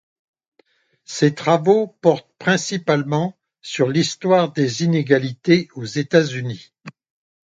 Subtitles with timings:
[1.05, 6.71] Ses travaux portent principalement sur l'histoire des inégalités aux États-Unis.